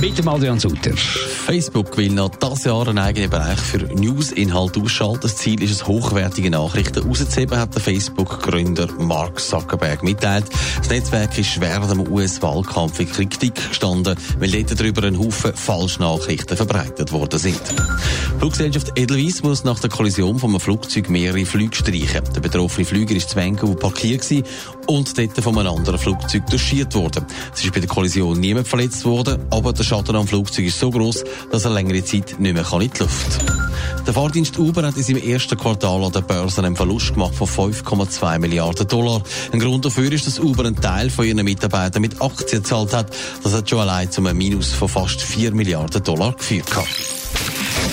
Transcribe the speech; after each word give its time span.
Mit 0.00 0.16
dem 0.16 0.28
Adrian 0.28 0.60
Sutter. 0.60 0.96
Facebook 0.96 1.96
will 1.96 2.12
noch 2.12 2.30
dieses 2.36 2.64
Jahr 2.64 2.86
einen 2.86 2.98
eigenen 2.98 3.30
Bereich 3.30 3.58
für 3.58 3.78
News-Inhalt 3.78 4.78
ausschalten. 4.78 5.20
Das 5.22 5.36
Ziel 5.36 5.60
ist 5.60 5.72
es, 5.72 5.86
hochwertige 5.88 6.50
Nachrichten 6.50 7.02
rauszuheben, 7.02 7.58
hat 7.58 7.74
der 7.74 7.82
Facebook-Gründer 7.82 8.88
Mark 8.98 9.40
Zuckerberg 9.40 10.04
mitteilt. 10.04 10.44
Das 10.78 10.88
Netzwerk 10.88 11.36
ist 11.36 11.60
während 11.60 11.90
dem 11.90 12.12
US-Wahlkampf 12.12 13.00
in 13.00 13.10
Kritik 13.10 13.56
gestanden, 13.56 14.16
weil 14.38 14.50
dort 14.50 14.78
darüber 14.78 15.02
ein 15.04 15.18
Haufen 15.18 15.54
Falschnachrichten 15.54 16.56
verbreitet 16.56 17.10
worden 17.10 17.38
sind. 17.40 17.60
Fluggesellschaft 18.38 18.92
Edelweiss 18.94 19.42
muss 19.42 19.64
nach 19.64 19.80
der 19.80 19.90
Kollision 19.90 20.38
von 20.38 20.50
einem 20.50 20.60
Flugzeug 20.60 21.10
mehrere 21.10 21.44
Flüge 21.44 21.74
streichen. 21.74 22.22
Der 22.34 22.40
betroffene 22.40 22.86
Flüger 22.86 23.16
ist 23.16 23.30
zu 23.30 23.36
Vancouver 23.36 23.74
parkiert 23.74 24.22
und 24.88 25.16
dort 25.18 25.38
von 25.42 25.58
einem 25.58 25.74
anderen 25.74 25.98
Flugzeug 25.98 26.46
touchiert 26.46 26.94
worden. 26.94 27.26
Es 27.54 27.62
ist 27.62 27.72
bei 27.72 27.80
der 27.80 27.88
Kollision 27.88 28.40
niemand 28.40 28.66
verletzt 28.66 29.04
worden, 29.04 29.38
aber 29.50 29.72
der 29.72 29.84
Schaden 29.84 30.16
am 30.16 30.26
Flugzeug 30.26 30.66
ist 30.66 30.80
so 30.80 30.90
groß, 30.90 31.24
dass 31.52 31.64
er 31.64 31.70
längere 31.70 32.02
Zeit 32.02 32.36
nicht 32.38 32.54
mehr 32.54 32.64
in 32.72 32.90
die 32.90 32.98
Luft 32.98 33.46
kann. 33.46 34.04
Der 34.06 34.14
Fahrdienst 34.14 34.58
Uber 34.58 34.86
hat 34.86 34.96
in 34.96 35.02
seinem 35.02 35.22
ersten 35.22 35.58
Quartal 35.58 36.02
an 36.04 36.12
der 36.12 36.22
Börse 36.22 36.64
einen 36.64 36.74
Verlust 36.74 37.12
gemacht 37.12 37.34
von 37.34 37.46
5,2 37.46 38.38
Milliarden 38.38 38.88
Dollar. 38.88 39.22
Ein 39.52 39.60
Grund 39.60 39.84
dafür 39.84 40.10
ist, 40.10 40.26
dass 40.26 40.40
Uber 40.40 40.64
einen 40.64 40.80
Teil 40.80 41.10
von 41.10 41.26
ihren 41.26 41.44
Mitarbeitern 41.44 42.00
mit 42.00 42.20
Aktien 42.22 42.62
gezahlt 42.62 42.94
hat. 42.94 43.14
Das 43.42 43.52
hat 43.52 43.68
schon 43.68 43.80
allein 43.80 44.10
zu 44.10 44.22
einem 44.22 44.38
Minus 44.38 44.72
von 44.72 44.88
fast 44.88 45.20
4 45.20 45.52
Milliarden 45.52 46.02
Dollar 46.02 46.32
geführt. 46.32 46.64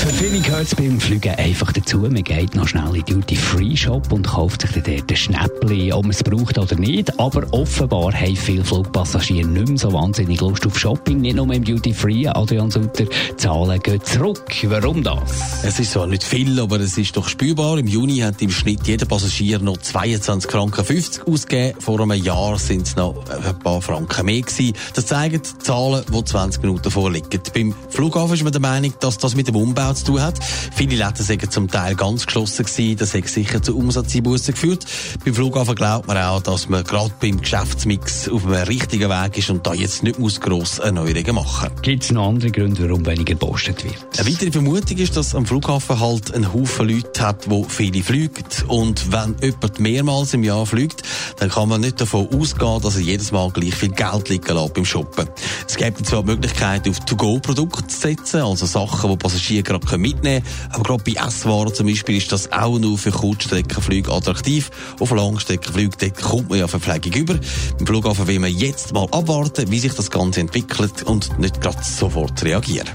Für 0.05 0.13
viele 0.13 0.39
gehört 0.39 0.67
es 0.67 0.75
beim 0.75 0.99
Fliegen 0.99 1.33
einfach 1.33 1.71
dazu. 1.71 1.97
Man 1.97 2.23
geht 2.23 2.53
noch 2.53 2.67
schnell 2.67 2.95
in 2.95 3.05
Duty-Free-Shop 3.05 4.11
und 4.11 4.27
kauft 4.27 4.61
sich 4.61 4.69
dann 4.69 4.83
dort 4.83 5.09
ein 5.09 5.17
Schnäppchen, 5.17 5.93
ob 5.93 6.03
man 6.03 6.11
es 6.11 6.21
braucht 6.21 6.59
oder 6.59 6.75
nicht. 6.75 7.19
Aber 7.19 7.47
offenbar 7.49 8.13
haben 8.13 8.35
viele 8.35 8.63
Flugpassagiere 8.63 9.47
nicht 9.47 9.67
mehr 9.67 9.77
so 9.79 9.91
wahnsinnig 9.91 10.39
Lust 10.41 10.63
auf 10.67 10.77
Shopping. 10.77 11.21
Nicht 11.21 11.37
nur 11.37 11.51
im 11.51 11.63
Duty-Free, 11.63 12.27
Adrian 12.27 12.69
Sutter, 12.69 13.05
Zahlen 13.37 13.79
gehen 13.79 13.99
zurück. 14.03 14.45
Warum 14.65 15.01
das? 15.01 15.63
Es 15.63 15.79
ist 15.79 15.93
zwar 15.93 16.05
nicht 16.05 16.23
viel, 16.23 16.59
aber 16.59 16.79
es 16.79 16.95
ist 16.99 17.17
doch 17.17 17.27
spürbar. 17.27 17.79
Im 17.79 17.87
Juni 17.87 18.17
hat 18.17 18.39
im 18.43 18.51
Schnitt 18.51 18.85
jeder 18.85 19.07
Passagier 19.07 19.57
noch 19.57 19.77
22 19.77 20.51
Franken 20.51 20.85
50 20.85 21.27
ausgegeben. 21.27 21.81
Vor 21.81 21.99
einem 21.99 22.23
Jahr 22.23 22.59
sind 22.59 22.85
es 22.85 22.95
noch 22.95 23.15
ein 23.27 23.57
paar 23.57 23.81
Franken 23.81 24.23
mehr 24.27 24.41
gewesen. 24.41 24.75
Das 24.93 25.07
zeigen 25.07 25.41
die 25.41 25.63
Zahlen, 25.63 26.05
die 26.07 26.23
20 26.23 26.61
Minuten 26.61 26.91
vorliegen. 26.91 27.41
Beim 27.55 27.73
Flughafen 27.89 28.35
ist 28.35 28.43
man 28.43 28.51
der 28.51 28.61
Meinung, 28.61 28.93
dass 28.99 29.17
das 29.17 29.35
mit 29.35 29.47
dem 29.47 29.55
Umbau 29.55 29.94
zu 29.95 30.05
tun 30.05 30.21
hat. 30.21 30.39
Viele 30.75 30.95
Läden 30.95 31.23
sind 31.23 31.51
zum 31.51 31.69
Teil 31.69 31.95
ganz 31.95 32.25
geschlossen 32.25 32.65
gewesen. 32.65 32.97
Das 32.97 33.13
hat 33.13 33.27
sicher 33.27 33.61
zu 33.61 33.77
Umsatzeinbußen 33.77 34.53
geführt. 34.53 34.85
Beim 35.23 35.33
Flughafen 35.33 35.75
glaubt 35.75 36.07
man 36.07 36.17
auch, 36.17 36.41
dass 36.41 36.69
man 36.69 36.83
gerade 36.83 37.13
beim 37.19 37.39
Geschäftsmix 37.39 38.29
auf 38.29 38.45
einem 38.45 38.63
richtigen 38.63 39.09
Weg 39.09 39.37
ist 39.37 39.49
und 39.49 39.65
da 39.65 39.73
jetzt 39.73 40.03
nicht 40.03 40.19
muss 40.19 40.39
gross 40.39 40.79
Erneuerungen 40.79 41.35
machen 41.35 41.69
Gibt 41.81 42.03
es 42.03 42.11
noch 42.11 42.29
andere 42.29 42.51
Gründe, 42.51 42.87
warum 42.87 43.05
weniger 43.05 43.33
gepostet 43.33 43.83
wird? 43.83 43.95
Eine 44.17 44.31
weitere 44.31 44.51
Vermutung 44.51 44.97
ist, 44.97 45.15
dass 45.15 45.35
am 45.35 45.45
Flughafen 45.45 45.99
halt 45.99 46.33
ein 46.33 46.53
Haufen 46.53 46.89
Leute 46.89 47.21
hat, 47.21 47.45
die 47.45 47.65
viele 47.67 48.03
fliegen. 48.03 48.45
Und 48.67 49.11
wenn 49.11 49.35
jemand 49.41 49.79
mehrmals 49.79 50.33
im 50.33 50.43
Jahr 50.43 50.65
fliegt, 50.65 51.03
dann 51.37 51.49
kann 51.49 51.69
man 51.69 51.81
nicht 51.81 52.01
davon 52.01 52.27
ausgehen, 52.33 52.81
dass 52.81 52.95
er 52.95 53.01
jedes 53.01 53.31
Mal 53.31 53.49
gleich 53.51 53.75
viel 53.75 53.89
Geld 53.89 54.29
liegen 54.29 54.55
lässt 54.55 54.73
beim 54.73 54.85
Shoppen. 54.85 55.27
Es 55.77 55.83
gibt 55.83 56.07
zwar 56.07 56.23
die 56.23 56.27
Möglichkeit, 56.27 56.87
auf 56.87 57.01
To-Go-Produkte 57.01 57.85
zu 57.85 57.99
setzen, 57.99 58.39
also 58.39 58.65
Sachen, 58.65 59.09
die 59.09 59.17
Passagiere 59.17 59.61
gerade 59.61 59.97
mitnehmen 59.97 60.41
können. 60.41 60.69
Aber 60.71 60.83
gerade 60.83 61.03
bei 61.03 61.21
Esswaren 61.21 61.73
zum 61.73 61.87
Beispiel 61.87 62.15
ist 62.15 62.31
das 62.31 62.49
auch 62.53 62.79
nur 62.79 62.97
für 62.97 63.11
Kurzstreckenflüge 63.11 64.09
attraktiv. 64.09 64.71
Auf 65.01 65.11
Langstreckenflügen 65.11 66.13
kommt 66.13 66.49
man 66.49 66.59
ja 66.59 66.69
Verpflegung 66.69 67.11
über. 67.11 67.35
Im 67.77 67.85
Flughafen 67.85 68.25
will 68.25 68.39
man 68.39 68.53
jetzt 68.53 68.93
mal 68.93 69.03
abwarten, 69.11 69.69
wie 69.69 69.79
sich 69.79 69.93
das 69.93 70.09
Ganze 70.09 70.39
entwickelt 70.39 71.03
und 71.03 71.37
nicht 71.39 71.59
gerade 71.59 71.83
sofort 71.83 72.41
reagieren. 72.41 72.87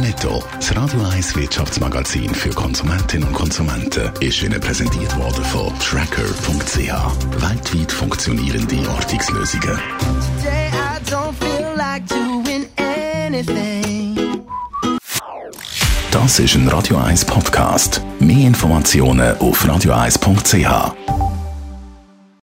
Netto, 0.00 0.42
das 0.56 0.74
Radio 0.74 1.00
1 1.00 1.36
Wirtschaftsmagazin 1.36 2.34
für 2.34 2.50
Konsumentinnen 2.50 3.28
und 3.28 3.34
Konsumenten, 3.34 4.10
ist 4.18 4.42
Ihnen 4.42 4.60
präsentiert 4.60 5.16
worden 5.16 5.44
von 5.44 5.72
Tracker.ch. 5.78 6.76
Weltweit 7.40 7.92
funktionierende 7.92 8.90
Ortungslösungen. 8.90 9.78
Das 16.10 16.38
ist 16.40 16.54
ein 16.56 16.66
Radio 16.68 16.96
1 16.96 17.24
Podcast. 17.24 18.02
Mehr 18.18 18.48
Informationen 18.48 19.38
auf 19.38 19.64
radio1.ch. 19.64 21.23